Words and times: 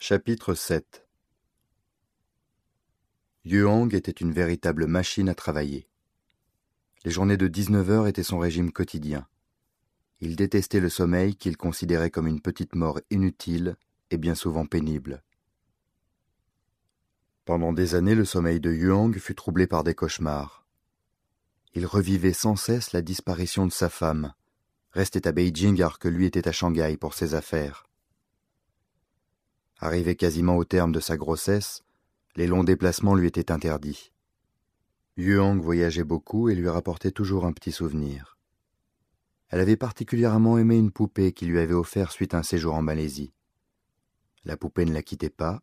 Chapitre 0.00 0.54
7 0.54 1.08
Yuang 3.44 3.92
était 3.92 4.12
une 4.12 4.30
véritable 4.30 4.86
machine 4.86 5.28
à 5.28 5.34
travailler. 5.34 5.88
Les 7.04 7.10
journées 7.10 7.36
de 7.36 7.48
19 7.48 7.90
heures 7.90 8.06
étaient 8.06 8.22
son 8.22 8.38
régime 8.38 8.70
quotidien. 8.70 9.26
Il 10.20 10.36
détestait 10.36 10.78
le 10.78 10.88
sommeil 10.88 11.34
qu'il 11.34 11.56
considérait 11.56 12.10
comme 12.10 12.28
une 12.28 12.40
petite 12.40 12.76
mort 12.76 13.00
inutile 13.10 13.76
et 14.12 14.18
bien 14.18 14.36
souvent 14.36 14.66
pénible. 14.66 15.24
Pendant 17.44 17.72
des 17.72 17.96
années, 17.96 18.14
le 18.14 18.24
sommeil 18.24 18.60
de 18.60 18.72
Yuang 18.72 19.18
fut 19.18 19.34
troublé 19.34 19.66
par 19.66 19.82
des 19.82 19.96
cauchemars. 19.96 20.64
Il 21.74 21.86
revivait 21.86 22.32
sans 22.32 22.54
cesse 22.54 22.92
la 22.92 23.02
disparition 23.02 23.66
de 23.66 23.72
sa 23.72 23.88
femme, 23.88 24.32
restait 24.92 25.26
à 25.26 25.32
Beijing 25.32 25.74
alors 25.80 25.98
que 25.98 26.08
lui 26.08 26.24
était 26.24 26.46
à 26.46 26.52
Shanghai 26.52 26.96
pour 26.96 27.14
ses 27.14 27.34
affaires. 27.34 27.87
Arrivé 29.80 30.16
quasiment 30.16 30.56
au 30.56 30.64
terme 30.64 30.90
de 30.90 31.00
sa 31.00 31.16
grossesse, 31.16 31.84
les 32.34 32.46
longs 32.46 32.64
déplacements 32.64 33.14
lui 33.14 33.28
étaient 33.28 33.52
interdits. 33.52 34.12
Yuang 35.16 35.60
voyageait 35.60 36.04
beaucoup 36.04 36.48
et 36.48 36.54
lui 36.54 36.68
rapportait 36.68 37.12
toujours 37.12 37.44
un 37.44 37.52
petit 37.52 37.72
souvenir. 37.72 38.38
Elle 39.48 39.60
avait 39.60 39.76
particulièrement 39.76 40.58
aimé 40.58 40.76
une 40.76 40.90
poupée 40.90 41.32
qu'il 41.32 41.48
lui 41.48 41.58
avait 41.58 41.74
offert 41.74 42.12
suite 42.12 42.34
à 42.34 42.38
un 42.38 42.42
séjour 42.42 42.74
en 42.74 42.82
Malaisie. 42.82 43.32
La 44.44 44.56
poupée 44.56 44.84
ne 44.84 44.92
la 44.92 45.02
quittait 45.02 45.30
pas, 45.30 45.62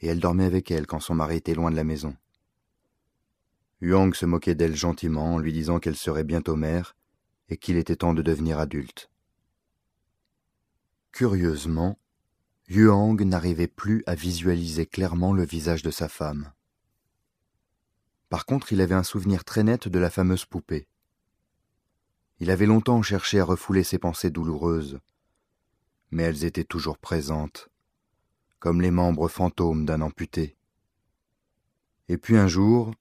et 0.00 0.08
elle 0.08 0.20
dormait 0.20 0.44
avec 0.44 0.70
elle 0.70 0.86
quand 0.86 1.00
son 1.00 1.14
mari 1.14 1.36
était 1.36 1.54
loin 1.54 1.70
de 1.70 1.76
la 1.76 1.84
maison. 1.84 2.16
Yuang 3.80 4.14
se 4.14 4.26
moquait 4.26 4.54
d'elle 4.54 4.76
gentiment 4.76 5.34
en 5.34 5.38
lui 5.38 5.52
disant 5.52 5.78
qu'elle 5.78 5.96
serait 5.96 6.24
bientôt 6.24 6.56
mère 6.56 6.96
et 7.48 7.56
qu'il 7.56 7.76
était 7.76 7.96
temps 7.96 8.14
de 8.14 8.22
devenir 8.22 8.58
adulte. 8.58 9.10
Curieusement, 11.10 11.98
Yuang 12.74 13.22
n'arrivait 13.22 13.68
plus 13.68 14.02
à 14.06 14.14
visualiser 14.14 14.86
clairement 14.86 15.34
le 15.34 15.44
visage 15.44 15.82
de 15.82 15.90
sa 15.90 16.08
femme. 16.08 16.52
Par 18.30 18.46
contre, 18.46 18.72
il 18.72 18.80
avait 18.80 18.94
un 18.94 19.02
souvenir 19.02 19.44
très 19.44 19.62
net 19.62 19.88
de 19.88 19.98
la 19.98 20.08
fameuse 20.08 20.46
poupée. 20.46 20.88
Il 22.40 22.50
avait 22.50 22.64
longtemps 22.64 23.02
cherché 23.02 23.40
à 23.40 23.44
refouler 23.44 23.84
ses 23.84 23.98
pensées 23.98 24.30
douloureuses, 24.30 25.00
mais 26.10 26.22
elles 26.22 26.46
étaient 26.46 26.64
toujours 26.64 26.96
présentes, 26.96 27.68
comme 28.58 28.80
les 28.80 28.90
membres 28.90 29.28
fantômes 29.28 29.84
d'un 29.84 30.00
amputé. 30.00 30.56
Et 32.08 32.16
puis 32.16 32.38
un 32.38 32.48
jour, 32.48 32.94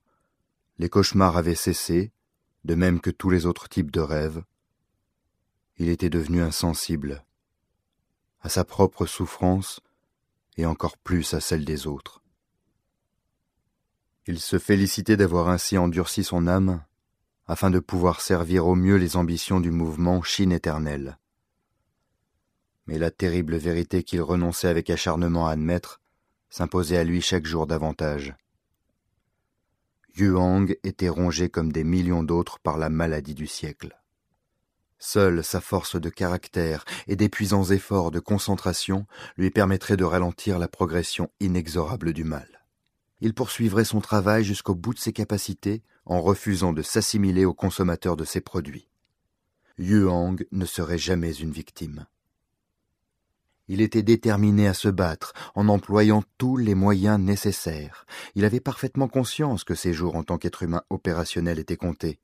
les 0.79 0.89
cauchemars 0.89 1.37
avaient 1.37 1.55
cessé, 1.55 2.11
de 2.65 2.75
même 2.75 2.99
que 2.99 3.09
tous 3.09 3.29
les 3.29 3.45
autres 3.45 3.69
types 3.69 3.91
de 3.91 4.01
rêves. 4.01 4.43
Il 5.77 5.87
était 5.87 6.09
devenu 6.09 6.41
insensible 6.41 7.23
à 8.41 8.49
sa 8.49 8.63
propre 8.63 9.05
souffrance 9.05 9.79
et 10.57 10.65
encore 10.65 10.97
plus 10.97 11.33
à 11.33 11.39
celle 11.39 11.65
des 11.65 11.87
autres. 11.87 12.21
Il 14.27 14.39
se 14.39 14.59
félicitait 14.59 15.17
d'avoir 15.17 15.49
ainsi 15.49 15.77
endurci 15.77 16.23
son 16.23 16.47
âme 16.47 16.83
afin 17.47 17.69
de 17.69 17.79
pouvoir 17.79 18.21
servir 18.21 18.67
au 18.67 18.75
mieux 18.75 18.97
les 18.97 19.15
ambitions 19.15 19.59
du 19.59 19.71
mouvement 19.71 20.21
Chine 20.21 20.51
éternelle. 20.51 21.17
Mais 22.87 22.97
la 22.97 23.11
terrible 23.11 23.57
vérité 23.57 24.03
qu'il 24.03 24.21
renonçait 24.21 24.67
avec 24.67 24.89
acharnement 24.89 25.47
à 25.47 25.51
admettre 25.51 26.01
s'imposait 26.49 26.97
à 26.97 27.03
lui 27.03 27.21
chaque 27.21 27.45
jour 27.45 27.67
davantage. 27.67 28.35
Yuang 30.17 30.75
était 30.83 31.09
rongé 31.09 31.49
comme 31.49 31.71
des 31.71 31.83
millions 31.83 32.23
d'autres 32.23 32.59
par 32.59 32.77
la 32.77 32.89
maladie 32.89 33.35
du 33.35 33.47
siècle. 33.47 33.97
Seule 35.03 35.43
sa 35.43 35.61
force 35.61 35.99
de 35.99 36.09
caractère 36.09 36.85
et 37.07 37.15
d'épuisants 37.15 37.63
efforts 37.63 38.11
de 38.11 38.19
concentration 38.19 39.07
lui 39.35 39.49
permettraient 39.49 39.97
de 39.97 40.03
ralentir 40.03 40.59
la 40.59 40.67
progression 40.67 41.31
inexorable 41.39 42.13
du 42.13 42.23
mal. 42.23 42.47
Il 43.19 43.33
poursuivrait 43.33 43.83
son 43.83 43.99
travail 43.99 44.43
jusqu'au 44.43 44.75
bout 44.75 44.93
de 44.93 44.99
ses 44.99 45.11
capacités 45.11 45.81
en 46.05 46.21
refusant 46.21 46.71
de 46.71 46.83
s'assimiler 46.83 47.45
aux 47.45 47.53
consommateurs 47.55 48.15
de 48.15 48.25
ses 48.25 48.41
produits. 48.41 48.89
Yuang 49.79 50.45
ne 50.51 50.65
serait 50.65 50.99
jamais 50.99 51.33
une 51.33 51.51
victime. 51.51 52.05
Il 53.67 53.81
était 53.81 54.03
déterminé 54.03 54.67
à 54.67 54.75
se 54.75 54.87
battre 54.87 55.33
en 55.55 55.67
employant 55.67 56.23
tous 56.37 56.57
les 56.57 56.75
moyens 56.75 57.19
nécessaires. 57.19 58.05
Il 58.35 58.45
avait 58.45 58.59
parfaitement 58.59 59.07
conscience 59.07 59.63
que 59.63 59.73
ses 59.73 59.93
jours 59.93 60.15
en 60.15 60.23
tant 60.23 60.37
qu'être 60.37 60.61
humain 60.61 60.83
opérationnel 60.91 61.57
étaient 61.57 61.75
comptés 61.75 62.19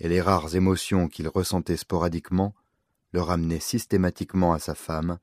et 0.00 0.08
les 0.08 0.20
rares 0.20 0.56
émotions 0.56 1.08
qu'il 1.08 1.28
ressentait 1.28 1.76
sporadiquement 1.76 2.54
le 3.12 3.20
ramenaient 3.20 3.60
systématiquement 3.60 4.52
à 4.52 4.58
sa 4.58 4.74
femme 4.74 5.18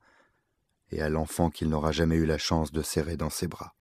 et 0.90 1.02
à 1.02 1.08
l'enfant 1.08 1.50
qu'il 1.50 1.68
n'aura 1.68 1.92
jamais 1.92 2.16
eu 2.16 2.26
la 2.26 2.38
chance 2.38 2.72
de 2.72 2.82
serrer 2.82 3.16
dans 3.16 3.30
ses 3.30 3.48
bras. 3.48 3.74